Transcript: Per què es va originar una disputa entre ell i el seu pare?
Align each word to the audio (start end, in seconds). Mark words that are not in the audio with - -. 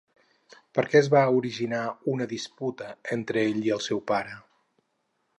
Per 0.77 0.83
què 0.93 0.97
es 0.99 1.09
va 1.15 1.19
originar 1.41 1.81
una 2.13 2.27
disputa 2.31 2.87
entre 3.17 3.43
ell 3.51 3.61
i 3.69 3.75
el 3.75 3.83
seu 3.89 4.01
pare? 4.13 4.33